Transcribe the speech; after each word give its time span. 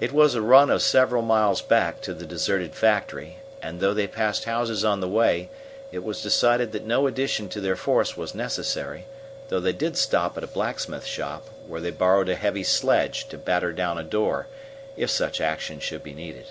It 0.00 0.12
was 0.14 0.34
a 0.34 0.40
run 0.40 0.70
of 0.70 0.80
several 0.80 1.20
miles 1.20 1.60
back 1.60 2.00
to 2.04 2.14
the 2.14 2.24
deserted 2.24 2.74
factory, 2.74 3.36
and 3.60 3.80
though 3.80 3.92
they 3.92 4.06
passed 4.06 4.44
houses 4.46 4.82
on 4.82 5.00
the 5.00 5.08
way, 5.08 5.50
it 5.90 6.02
was 6.02 6.22
decided 6.22 6.72
that 6.72 6.86
no 6.86 7.06
addition 7.06 7.50
to 7.50 7.60
their 7.60 7.76
force 7.76 8.16
was 8.16 8.34
necessary, 8.34 9.04
though 9.50 9.60
they 9.60 9.74
did 9.74 9.98
stop 9.98 10.38
at 10.38 10.42
a 10.44 10.46
blacksmith 10.46 11.04
shop, 11.04 11.50
where 11.66 11.82
they 11.82 11.90
borrowed 11.90 12.30
a 12.30 12.34
heavy 12.34 12.64
sledge 12.64 13.28
to 13.28 13.36
batter 13.36 13.74
down 13.74 13.98
a 13.98 14.04
door 14.04 14.46
if 14.96 15.10
such 15.10 15.38
action 15.38 15.80
should 15.80 16.02
be 16.02 16.14
needed. 16.14 16.46